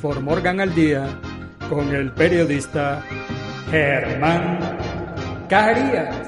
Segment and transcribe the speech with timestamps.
[0.00, 1.20] For Morgan al Día
[1.68, 3.04] con el periodista
[3.70, 4.78] Germán
[5.46, 6.26] Carías.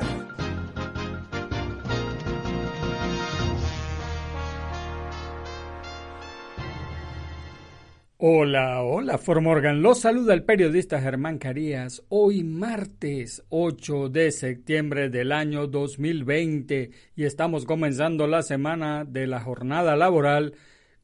[8.19, 9.80] Hola, hola, Formorgan.
[9.80, 12.02] Los saluda el periodista Germán Carías.
[12.10, 19.41] Hoy martes 8 de septiembre del año 2020 y estamos comenzando la semana de la
[19.41, 20.52] jornada laboral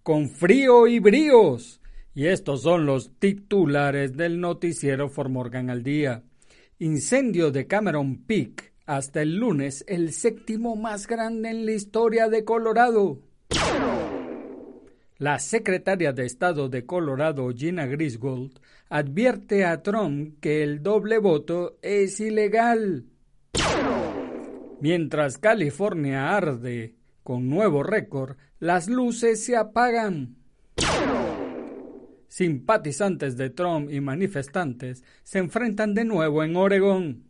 [0.03, 1.81] con frío y bríos.
[2.15, 6.25] Y estos son los titulares del noticiero Formorgan al día.
[6.79, 12.45] Incendio de Cameron Peak hasta el lunes, el séptimo más grande en la historia de
[12.45, 13.21] Colorado.
[15.19, 21.77] La secretaria de Estado de Colorado, Gina Griswold, advierte a Trump que el doble voto
[21.83, 23.05] es ilegal.
[24.81, 30.38] Mientras California arde con nuevo récord, las luces se apagan.
[32.39, 37.25] Simpatizantes de Trump y manifestantes se enfrentan de nuevo en Oregón.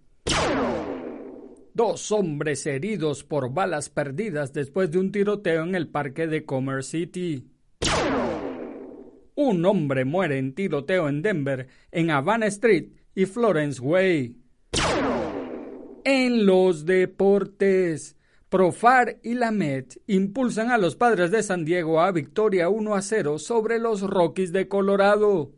[1.73, 6.91] Dos hombres heridos por balas perdidas después de un tiroteo en el parque de Commerce
[6.91, 7.49] City.
[9.35, 14.37] Un hombre muere en tiroteo en Denver, en Havana Street y Florence Way.
[16.05, 18.18] En los deportes,
[18.49, 23.03] Profar y la Met impulsan a los padres de San Diego a victoria 1 a
[23.03, 25.53] 0 sobre los Rockies de Colorado.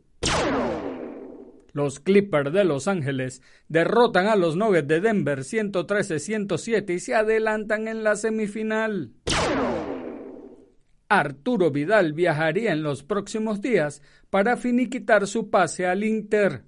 [1.71, 7.87] Los Clippers de Los Ángeles derrotan a los Nuggets de Denver 113-107 y se adelantan
[7.87, 9.13] en la semifinal.
[11.07, 16.65] Arturo Vidal viajaría en los próximos días para finiquitar su pase al Inter.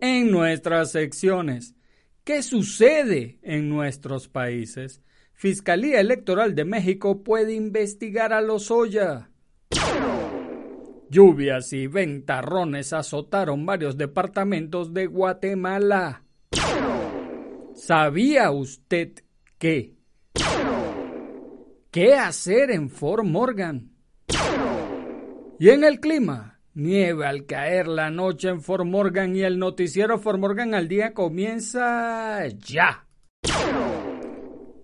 [0.00, 1.73] En nuestras secciones,
[2.24, 5.02] ¿qué sucede en nuestros países?
[5.34, 9.30] Fiscalía Electoral de México puede investigar a los Oya.
[11.10, 16.24] Lluvias y ventarrones azotaron varios departamentos de Guatemala.
[17.74, 19.12] ¿Sabía usted
[19.58, 19.94] que
[21.90, 23.92] ¿Qué hacer en Fort Morgan?
[25.60, 30.18] Y en el clima, nieve al caer la noche en Fort Morgan y el noticiero
[30.18, 33.03] Fort Morgan al día comienza ya.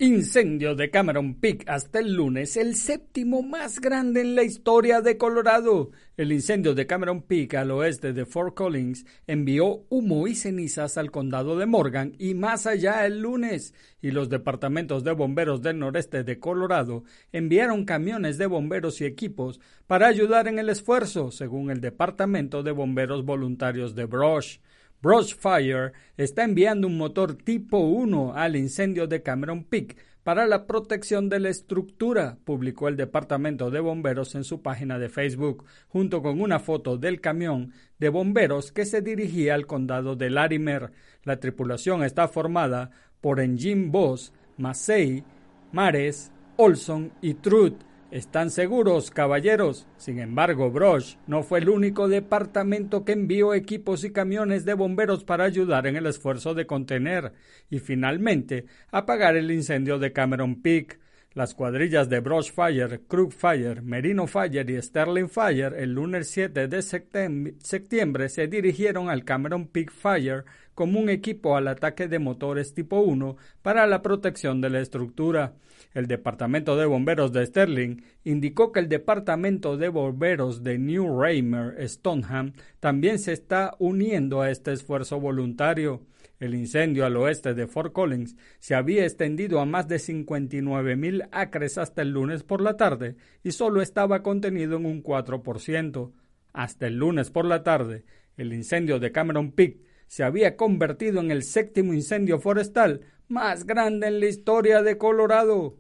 [0.03, 5.19] Incendio de Cameron Peak hasta el lunes, el séptimo más grande en la historia de
[5.19, 5.91] Colorado.
[6.17, 11.11] El incendio de Cameron Peak al oeste de Fort Collins envió humo y cenizas al
[11.11, 16.25] condado de Morgan y más allá el lunes, y los departamentos de bomberos del noreste
[16.25, 21.83] de Colorado enviaron camiones de bomberos y equipos para ayudar en el esfuerzo, según el
[21.83, 24.61] Departamento de Bomberos Voluntarios de Brush.
[25.03, 30.67] Brush Fire está enviando un motor tipo 1 al incendio de Cameron Peak para la
[30.67, 36.21] protección de la estructura, publicó el Departamento de Bomberos en su página de Facebook, junto
[36.21, 40.93] con una foto del camión de bomberos que se dirigía al condado de Larimer.
[41.25, 42.91] La tripulación está formada
[43.23, 45.25] por Engine Boss, Massey,
[45.73, 49.87] Mares, Olson y Truth están seguros, caballeros.
[49.97, 55.25] Sin embargo, Brosh no fue el único departamento que envió equipos y camiones de bomberos
[55.25, 57.33] para ayudar en el esfuerzo de contener
[57.71, 60.99] y finalmente apagar el incendio de Cameron Peak.
[61.33, 66.67] Las cuadrillas de Brush Fire, Crook Fire, Merino Fire y Sterling Fire el lunes 7
[66.67, 70.45] de septiembre se dirigieron al Cameron Peak Fire
[70.75, 75.55] como un equipo al ataque de motores tipo 1 para la protección de la estructura.
[75.95, 81.89] El Departamento de Bomberos de Sterling indicó que el Departamento de Bomberos de New Raymer,
[81.89, 86.01] Stoneham, también se está uniendo a este esfuerzo voluntario.
[86.41, 91.25] El incendio al oeste de Fort Collins se había extendido a más de 59 mil
[91.33, 96.13] acres hasta el lunes por la tarde y solo estaba contenido en un 4%.
[96.55, 98.05] Hasta el lunes por la tarde,
[98.39, 104.07] El incendio de Cameron Peak se había convertido en el séptimo incendio forestal más grande
[104.07, 105.77] en la historia de Colorado.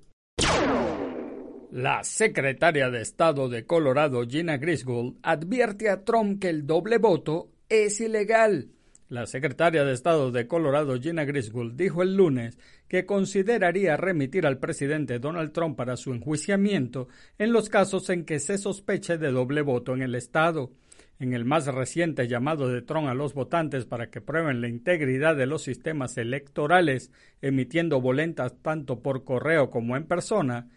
[1.70, 7.50] La secretaria de Estado de Colorado, Gina Griswold, advierte a Trump que el doble voto
[7.68, 8.68] es ilegal.
[9.10, 14.58] La secretaria de Estado de Colorado, Gina Griswold, dijo el lunes que consideraría remitir al
[14.58, 19.62] presidente Donald Trump para su enjuiciamiento en los casos en que se sospeche de doble
[19.62, 20.70] voto en el Estado.
[21.18, 25.34] En el más reciente llamado de Trump a los votantes para que prueben la integridad
[25.34, 27.10] de los sistemas electorales,
[27.42, 30.68] emitiendo boletas tanto por correo como en persona,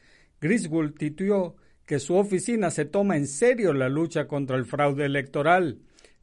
[0.41, 1.56] Griswold tituó
[1.86, 5.77] que su oficina se toma en serio la lucha contra el fraude electoral.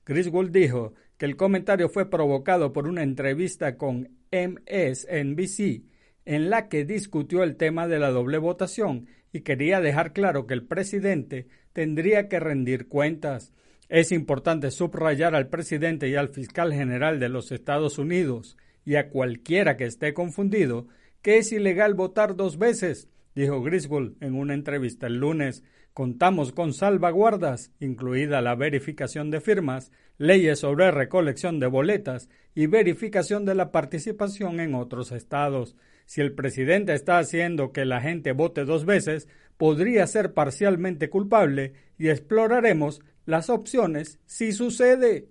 [0.04, 5.82] Griswold dijo que el comentario fue provocado por una entrevista con MSNBC
[6.24, 10.54] en la que discutió el tema de la doble votación y quería dejar claro que
[10.54, 13.52] el presidente tendría que rendir cuentas.
[13.90, 18.56] Es importante subrayar al presidente y al fiscal general de los Estados Unidos
[18.86, 20.86] y a cualquiera que esté confundido
[21.20, 26.72] que es ilegal votar dos veces dijo Griswold en una entrevista el lunes, contamos con
[26.72, 33.72] salvaguardas, incluida la verificación de firmas, leyes sobre recolección de boletas y verificación de la
[33.72, 35.76] participación en otros estados.
[36.06, 41.74] Si el presidente está haciendo que la gente vote dos veces, podría ser parcialmente culpable
[41.98, 45.28] y exploraremos las opciones si sucede.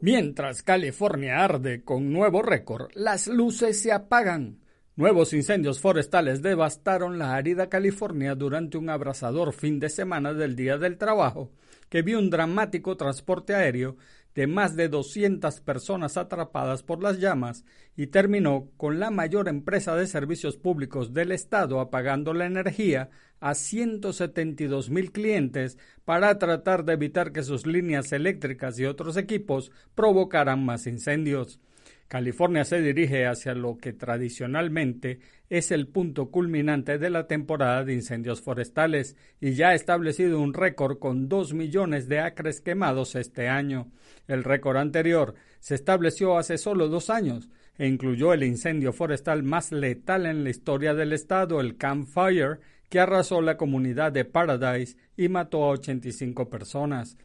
[0.00, 4.58] Mientras California arde con nuevo récord, las luces se apagan.
[4.96, 10.78] Nuevos incendios forestales devastaron la árida California durante un abrasador fin de semana del Día
[10.78, 11.50] del Trabajo,
[11.88, 13.96] que vio un dramático transporte aéreo
[14.36, 17.64] de más de 200 personas atrapadas por las llamas
[17.96, 23.56] y terminó con la mayor empresa de servicios públicos del estado apagando la energía a
[23.56, 30.64] 172 mil clientes para tratar de evitar que sus líneas eléctricas y otros equipos provocaran
[30.64, 31.58] más incendios.
[32.08, 37.94] California se dirige hacia lo que tradicionalmente es el punto culminante de la temporada de
[37.94, 43.48] incendios forestales y ya ha establecido un récord con dos millones de acres quemados este
[43.48, 43.90] año.
[44.28, 47.48] El récord anterior se estableció hace solo dos años
[47.78, 52.60] e incluyó el incendio forestal más letal en la historia del estado, el Camp Fire,
[52.88, 57.16] que arrasó la comunidad de Paradise y mató a 85 personas.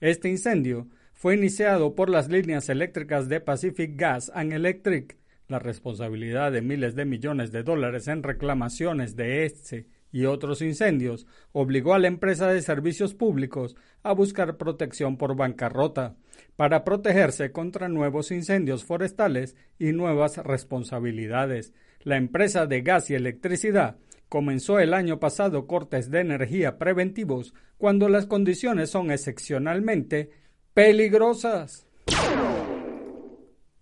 [0.00, 0.88] Este incendio
[1.18, 5.16] fue iniciado por las líneas eléctricas de Pacific Gas and Electric.
[5.48, 11.26] La responsabilidad de miles de millones de dólares en reclamaciones de este y otros incendios
[11.50, 13.74] obligó a la empresa de servicios públicos
[14.04, 16.14] a buscar protección por bancarrota
[16.54, 21.72] para protegerse contra nuevos incendios forestales y nuevas responsabilidades.
[22.04, 23.96] La empresa de gas y electricidad
[24.28, 30.30] comenzó el año pasado cortes de energía preventivos cuando las condiciones son excepcionalmente
[30.78, 31.88] peligrosas.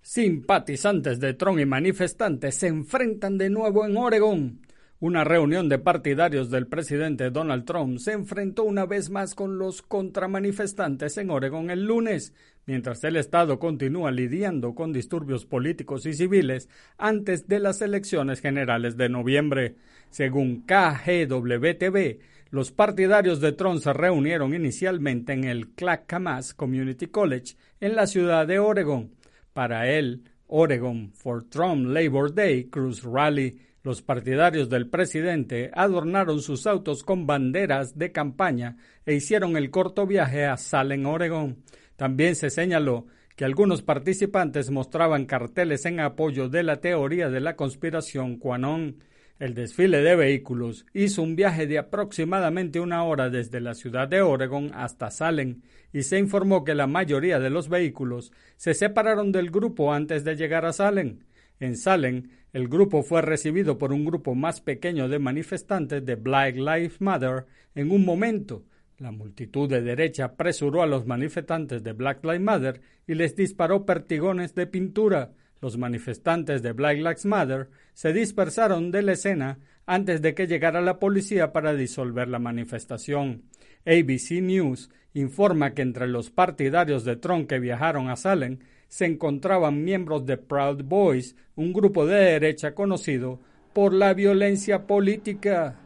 [0.00, 4.62] Simpatizantes de Trump y manifestantes se enfrentan de nuevo en Oregón.
[4.98, 9.82] Una reunión de partidarios del presidente Donald Trump se enfrentó una vez más con los
[9.82, 12.32] contramanifestantes en Oregón el lunes,
[12.64, 18.96] mientras el Estado continúa lidiando con disturbios políticos y civiles antes de las elecciones generales
[18.96, 19.75] de noviembre.
[20.08, 22.20] Según KGWTV,
[22.50, 28.47] los partidarios de Trump se reunieron inicialmente en el Clackamas Community College en la ciudad
[28.47, 29.11] de Oregon.
[29.52, 36.66] Para el Oregon for Trump Labor Day Cruise Rally, los partidarios del presidente adornaron sus
[36.66, 41.62] autos con banderas de campaña e hicieron el corto viaje a Salem, Oregon.
[41.97, 43.06] También se señaló
[43.37, 48.97] que algunos participantes mostraban carteles en apoyo de la teoría de la conspiración QAnon.
[49.38, 54.23] El desfile de vehículos hizo un viaje de aproximadamente una hora desde la ciudad de
[54.23, 55.61] Oregon hasta Salem
[55.93, 60.37] y se informó que la mayoría de los vehículos se separaron del grupo antes de
[60.37, 61.19] llegar a Salem.
[61.61, 66.57] En Salem, el grupo fue recibido por un grupo más pequeño de manifestantes de Black
[66.57, 68.64] Lives Matter en un momento.
[68.97, 73.85] La multitud de derecha apresuró a los manifestantes de Black Lives Matter y les disparó
[73.85, 75.33] pertigones de pintura.
[75.66, 80.80] Los manifestantes de Black Lives Matter se dispersaron de la escena antes de que llegara
[80.80, 83.42] la policía para disolver la manifestación.
[83.85, 89.82] ABC News informa que entre los partidarios de Trump que viajaron a Salem se encontraban
[89.82, 93.40] miembros de Proud Boys, un grupo de derecha conocido
[93.73, 95.80] por la violencia política.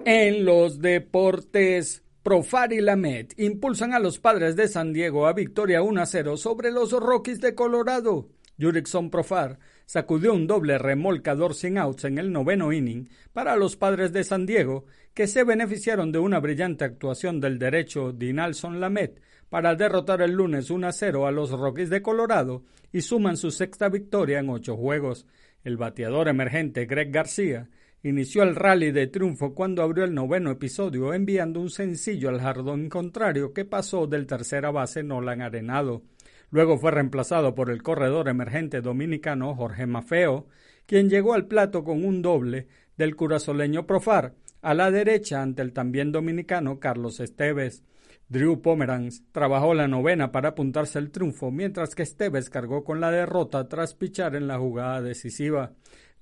[0.07, 5.81] En los deportes, Profar y Lamet impulsan a los padres de San Diego a victoria
[5.81, 8.29] 1-0 sobre los Rockies de Colorado.
[8.61, 14.13] Jurickson Profar sacudió un doble remolcador sin outs en el noveno inning para los padres
[14.13, 14.85] de San Diego,
[15.15, 20.69] que se beneficiaron de una brillante actuación del derecho Dinalson Lamet para derrotar el lunes
[20.69, 25.27] 1 0 a los Rockies de Colorado y suman su sexta victoria en ocho juegos.
[25.63, 27.71] El bateador emergente Greg García
[28.05, 32.91] inició el rally de triunfo cuando abrió el noveno episodio enviando un sencillo al jardón
[32.91, 36.03] contrario que pasó del tercera base Nolan Arenado.
[36.51, 40.47] Luego fue reemplazado por el corredor emergente dominicano Jorge Mafeo,
[40.87, 42.69] quien llegó al plato con un doble
[42.99, 47.83] del curazoleño Profar a la derecha ante el también dominicano Carlos Esteves.
[48.29, 53.11] Drew Pomeranz trabajó la novena para apuntarse el triunfo, mientras que Esteves cargó con la
[53.11, 55.73] derrota tras pichar en la jugada decisiva.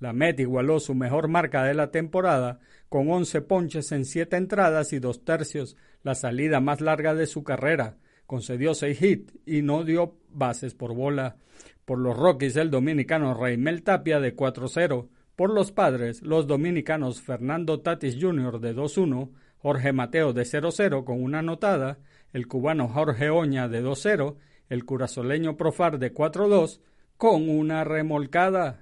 [0.02, 4.92] La Met igualó su mejor marca de la temporada con 11 ponches en 7 entradas
[4.92, 9.84] y dos tercios, la salida más larga de su carrera concedió seis hits y no
[9.84, 11.36] dio bases por bola.
[11.84, 15.06] Por los Rockies, el dominicano Raimel Tapia de 4-0.
[15.36, 18.58] Por los padres, los dominicanos Fernando Tatis Jr.
[18.58, 22.00] de 2-1, Jorge Mateo de 0-0 con una anotada,
[22.32, 24.34] el cubano Jorge Oña de 2-0,
[24.68, 26.80] el curazoleño Profar de 4-2
[27.16, 28.81] con una remolcada.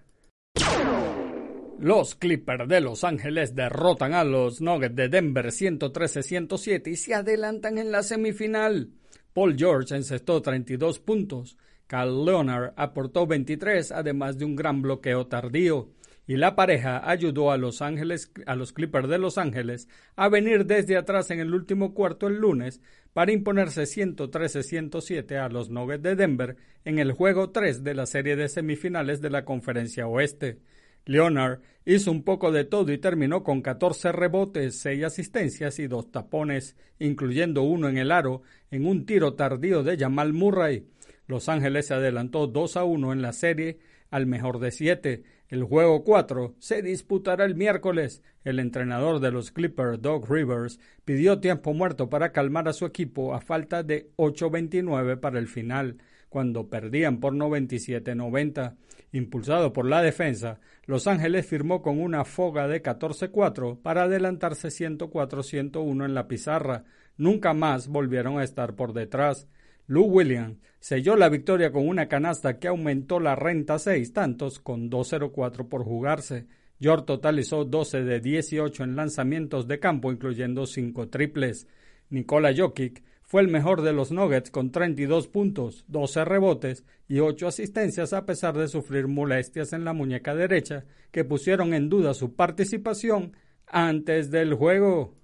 [1.81, 7.79] Los Clippers de Los Ángeles derrotan a los Nuggets de Denver 113-107 y se adelantan
[7.79, 8.91] en la semifinal.
[9.33, 11.57] Paul George encestó 32 puntos,
[11.87, 15.89] Carl Leonard aportó 23, además de un gran bloqueo tardío,
[16.27, 20.67] y la pareja ayudó a Los Ángeles, a los Clippers de Los Ángeles a venir
[20.67, 22.83] desde atrás en el último cuarto el lunes
[23.15, 28.37] para imponerse 113-107 a los Nuggets de Denver en el juego 3 de la serie
[28.37, 30.59] de semifinales de la Conferencia Oeste.
[31.07, 36.13] Leonard hizo un poco de todo y terminó con 14 rebotes, 6 asistencias y 2
[36.13, 40.87] tapones, incluyendo uno en el aro en un tiro tardío de Jamal Murray.
[41.27, 43.79] Los Ángeles se adelantó 2 a 1 en la serie
[44.11, 45.23] al mejor de 7.
[45.49, 48.23] El juego 4 se disputará el miércoles.
[48.45, 53.35] El entrenador de los Clippers, Doug Rivers, pidió tiempo muerto para calmar a su equipo
[53.35, 58.77] a falta de 8.29 para el final cuando perdían por 97-90.
[59.13, 66.05] Impulsado por la defensa, Los Ángeles firmó con una foga de 14-4 para adelantarse 104-101
[66.05, 66.85] en la pizarra.
[67.17, 69.49] Nunca más volvieron a estar por detrás.
[69.87, 74.61] Lou Williams selló la victoria con una canasta que aumentó la renta a seis tantos
[74.61, 76.47] con 2-0-4 por jugarse.
[76.79, 81.67] York totalizó 12 de 18 en lanzamientos de campo, incluyendo 5 triples.
[82.09, 87.47] Nikola Jokic fue el mejor de los Nuggets con 32 puntos, 12 rebotes y 8
[87.47, 92.35] asistencias a pesar de sufrir molestias en la muñeca derecha que pusieron en duda su
[92.35, 93.37] participación
[93.69, 95.15] antes del juego.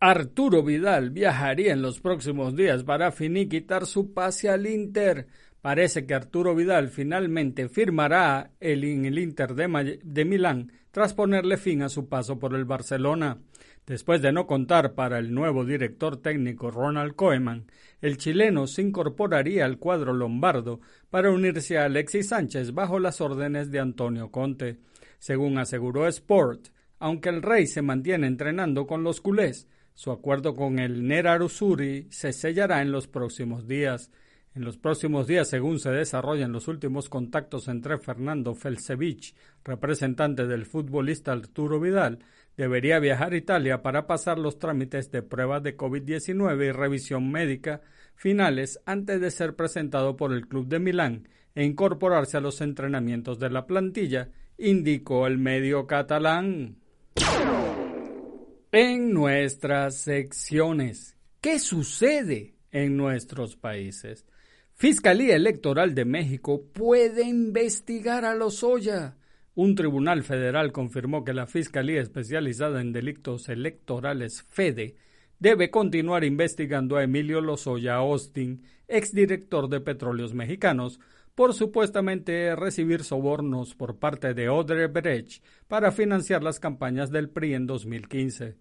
[0.00, 5.28] Arturo Vidal viajaría en los próximos días para finiquitar su pase al Inter.
[5.60, 11.82] Parece que Arturo Vidal finalmente firmará el, el Inter de, de Milán tras ponerle fin
[11.82, 13.38] a su paso por el Barcelona.
[13.90, 17.66] Después de no contar para el nuevo director técnico Ronald Koeman,
[18.00, 20.80] el chileno se incorporaría al cuadro lombardo
[21.10, 24.78] para unirse a Alexis Sánchez bajo las órdenes de Antonio Conte.
[25.18, 26.68] Según aseguró Sport,
[27.00, 32.32] aunque el rey se mantiene entrenando con los culés, su acuerdo con el Nerarusuri se
[32.32, 34.12] sellará en los próximos días.
[34.54, 40.66] En los próximos días, según se desarrollan los últimos contactos entre Fernando Felsevich, representante del
[40.66, 42.20] futbolista Arturo Vidal,
[42.60, 47.80] debería viajar a Italia para pasar los trámites de pruebas de COVID-19 y revisión médica
[48.14, 53.38] finales antes de ser presentado por el club de Milán e incorporarse a los entrenamientos
[53.38, 56.76] de la plantilla, indicó el medio catalán.
[58.72, 64.26] En nuestras secciones, ¿qué sucede en nuestros países?
[64.74, 69.16] Fiscalía Electoral de México puede investigar a Lozoya.
[69.54, 74.94] Un tribunal federal confirmó que la Fiscalía Especializada en Delitos Electorales, FEDE,
[75.40, 81.00] debe continuar investigando a Emilio Lozoya Austin, exdirector de Petróleos Mexicanos,
[81.34, 87.66] por supuestamente recibir sobornos por parte de Odebrecht para financiar las campañas del PRI en
[87.66, 88.56] 2015.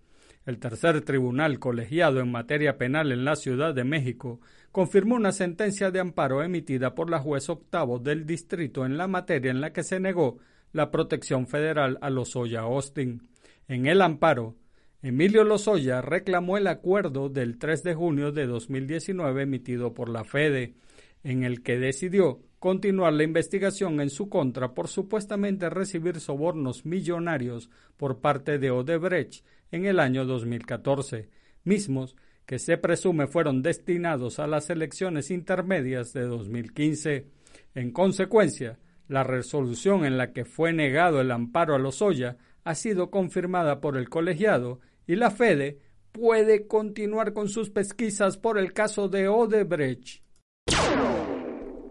[0.46, 4.40] El tercer tribunal colegiado en materia penal en la Ciudad de México
[4.72, 9.52] confirmó una sentencia de amparo emitida por la juez octavo del distrito en la materia
[9.52, 10.40] en la que se negó
[10.72, 13.30] la protección federal a Lozoya Austin.
[13.68, 14.56] En el amparo,
[15.02, 20.76] Emilio Lozoya reclamó el acuerdo del 3 de junio de 2019 emitido por la FEDE,
[21.24, 27.70] en el que decidió continuar la investigación en su contra por supuestamente recibir sobornos millonarios
[27.96, 31.30] por parte de Odebrecht en el año 2014,
[31.64, 37.28] mismos que se presume fueron destinados a las elecciones intermedias de 2015.
[37.76, 43.10] En consecuencia, la resolución en la que fue negado el amparo a Lozoya ha sido
[43.10, 45.80] confirmada por el colegiado y la FEDE
[46.12, 50.24] puede continuar con sus pesquisas por el caso de Odebrecht.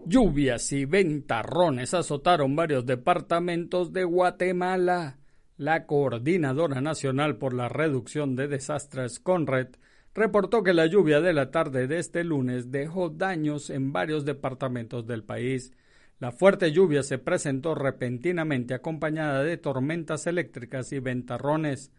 [0.05, 5.19] Lluvias y ventarrones azotaron varios departamentos de Guatemala.
[5.57, 9.75] La Coordinadora Nacional por la Reducción de Desastres, CONRED,
[10.15, 15.05] reportó que la lluvia de la tarde de este lunes dejó daños en varios departamentos
[15.05, 15.73] del país.
[16.19, 21.93] La fuerte lluvia se presentó repentinamente acompañada de tormentas eléctricas y ventarrones.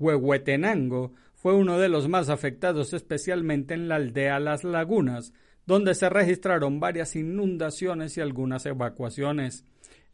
[0.00, 5.32] Huehuetenango fue uno de los más afectados especialmente en la aldea Las Lagunas,
[5.66, 9.64] donde se registraron varias inundaciones y algunas evacuaciones.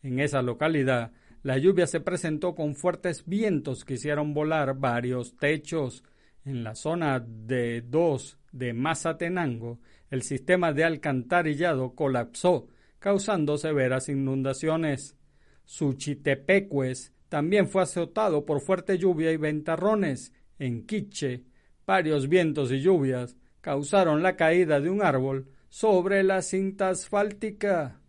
[0.03, 6.05] En esa localidad, la lluvia se presentó con fuertes vientos que hicieron volar varios techos.
[6.45, 15.17] En la zona de 2 de Mazatenango, el sistema de alcantarillado colapsó, causando severas inundaciones.
[15.65, 20.33] Suchitepecues también fue azotado por fuerte lluvia y ventarrones.
[20.59, 21.45] En Quiche,
[21.87, 28.01] varios vientos y lluvias causaron la caída de un árbol sobre la cinta asfáltica.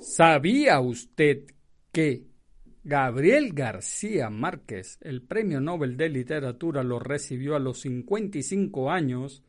[0.00, 1.44] ¿Sabía usted
[1.92, 2.26] que
[2.82, 9.42] Gabriel García Márquez, el Premio Nobel de Literatura, lo recibió a los 55 años,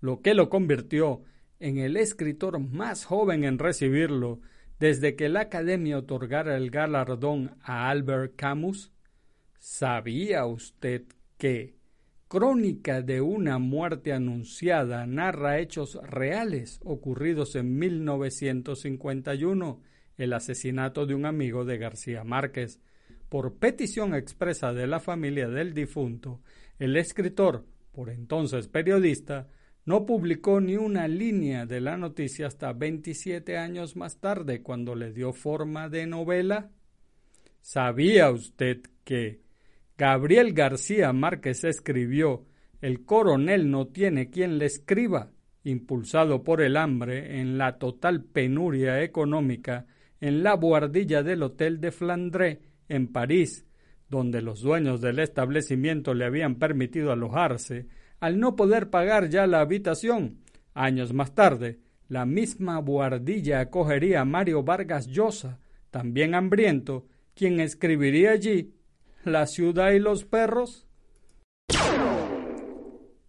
[0.00, 1.22] lo que lo convirtió
[1.62, 4.40] en el escritor más joven en recibirlo
[4.78, 8.92] desde que la Academia otorgara el galardón a Albert Camus?
[9.58, 11.04] ¿Sabía usted
[11.38, 11.76] que
[12.32, 19.82] Crónica de una muerte anunciada narra hechos reales ocurridos en 1951,
[20.16, 22.80] el asesinato de un amigo de García Márquez.
[23.28, 26.40] Por petición expresa de la familia del difunto,
[26.78, 29.48] el escritor, por entonces periodista,
[29.84, 35.12] no publicó ni una línea de la noticia hasta 27 años más tarde, cuando le
[35.12, 36.70] dio forma de novela.
[37.60, 39.40] ¿Sabía usted que
[39.98, 42.46] Gabriel García Márquez escribió
[42.80, 45.30] El coronel no tiene quien le escriba,
[45.64, 49.86] impulsado por el hambre en la total penuria económica
[50.20, 53.66] en la buhardilla del Hotel de Flandré en París,
[54.08, 57.88] donde los dueños del establecimiento le habían permitido alojarse,
[58.22, 60.38] al no poder pagar ya la habitación.
[60.74, 65.58] Años más tarde, la misma buhardilla acogería a Mario Vargas Llosa,
[65.90, 68.76] también hambriento, quien escribiría allí
[69.24, 70.86] la ciudad y los perros?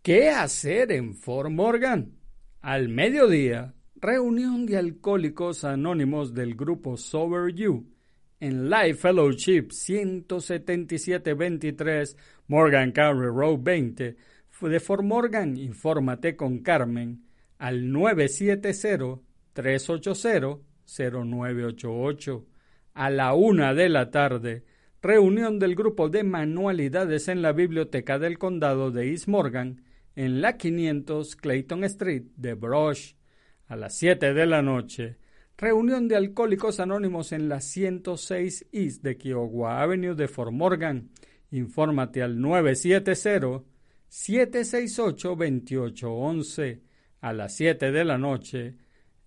[0.03, 2.19] ¿Qué hacer en Fort Morgan?
[2.61, 7.89] Al mediodía, reunión de alcohólicos anónimos del grupo Sober You
[8.39, 12.15] en Life Fellowship 17723
[12.47, 15.57] Morgan County Road 20 de Fort Morgan.
[15.57, 17.25] Infórmate con Carmen
[17.57, 19.19] al 970
[19.55, 22.45] 380-0988.
[22.93, 24.63] A la una de la tarde,
[25.01, 29.81] reunión del grupo de manualidades en la Biblioteca del Condado de East Morgan,
[30.15, 33.15] en la 500 Clayton Street de Brush.
[33.67, 35.17] A las 7 de la noche,
[35.57, 41.09] reunión de alcohólicos anónimos en la 106 East de Kiowa Avenue de Fort Morgan.
[41.49, 42.39] Infórmate al
[44.13, 46.81] 970-768-2811.
[47.21, 48.75] A las 7 de la noche,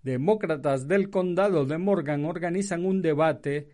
[0.03, 3.69] demócratas del condado de Morgan organizan un debate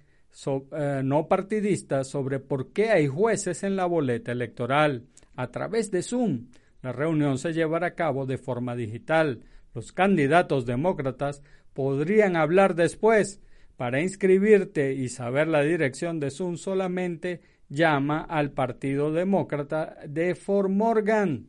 [0.45, 6.01] eh, no partidista sobre por qué hay jueces en la boleta electoral a través de
[6.01, 6.47] Zoom.
[6.81, 9.43] La reunión se llevará a cabo de forma digital.
[9.75, 13.39] Los candidatos demócratas podrían hablar después.
[13.75, 17.41] Para inscribirte y saber la dirección de Zoom solamente
[17.73, 21.47] llama al Partido Demócrata de Fort Morgan.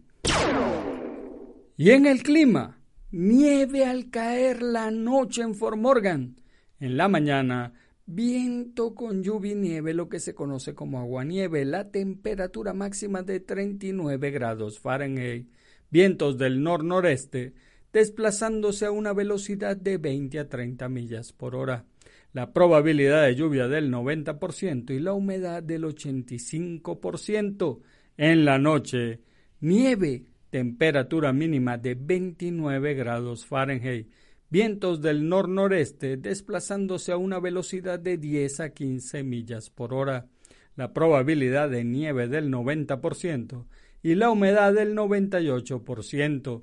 [1.77, 6.41] Y en el clima, nieve al caer la noche en Fort Morgan.
[6.81, 7.75] En la mañana,
[8.07, 13.41] viento con lluvia y nieve, lo que se conoce como aguanieve, la temperatura máxima de
[13.41, 15.51] 39 grados Fahrenheit,
[15.91, 17.53] vientos del nor-noreste,
[17.93, 21.85] desplazándose a una velocidad de 20 a 30 millas por hora.
[22.35, 27.81] La probabilidad de lluvia del 90% y la humedad del 85%.
[28.17, 29.21] En la noche,
[29.61, 34.09] nieve temperatura mínima de 29 grados Fahrenheit,
[34.51, 40.27] vientos del nor-noreste desplazándose a una velocidad de 10 a 15 millas por hora,
[40.75, 43.65] la probabilidad de nieve del 90%
[44.03, 46.63] y la humedad del 98%.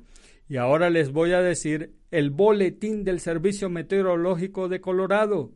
[0.49, 5.53] Y ahora les voy a decir el boletín del Servicio Meteorológico de Colorado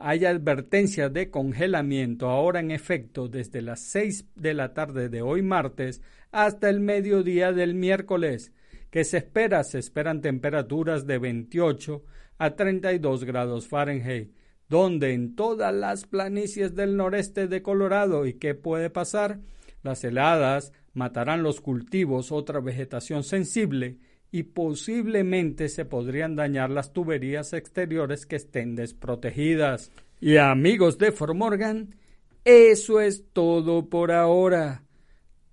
[0.00, 5.42] hay advertencia de congelamiento ahora en efecto desde las 6 de la tarde de hoy
[5.42, 6.00] martes
[6.32, 8.52] hasta el mediodía del miércoles.
[8.90, 9.62] que se espera?
[9.62, 12.02] Se esperan temperaturas de 28
[12.38, 14.32] a 32 grados Fahrenheit,
[14.68, 19.38] donde en todas las planicies del noreste de Colorado y qué puede pasar?
[19.82, 23.98] Las heladas matarán los cultivos, otra vegetación sensible
[24.32, 29.90] y posiblemente se podrían dañar las tuberías exteriores que estén desprotegidas.
[30.20, 31.96] Y amigos de Formorgan,
[32.44, 34.84] eso es todo por ahora.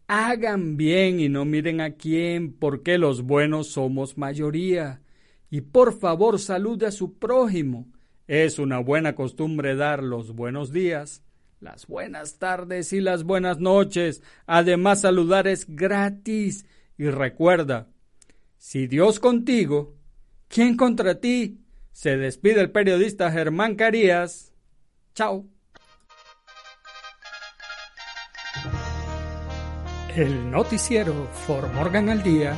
[0.08, 5.02] Hagan bien y no miren a quién, porque los buenos somos mayoría.
[5.50, 7.88] Y por favor salude a su prójimo.
[8.28, 11.24] Es una buena costumbre dar los buenos días,
[11.62, 14.22] las buenas tardes y las buenas noches.
[14.46, 16.66] Además saludar es gratis.
[16.98, 17.88] Y recuerda,
[18.58, 19.96] si Dios contigo,
[20.48, 21.62] ¿quién contra ti?
[21.92, 24.54] Se despide el periodista Germán Carías.
[25.16, 25.46] Chao.
[30.16, 32.56] El noticiero For Morgan al Día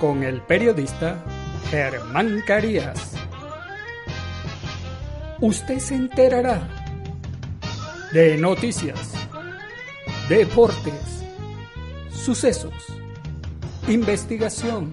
[0.00, 1.24] con el periodista
[1.70, 3.14] Germán Carías.
[5.40, 6.68] Usted se enterará
[8.12, 9.12] de noticias,
[10.28, 11.24] deportes,
[12.10, 12.74] sucesos,
[13.86, 14.92] investigación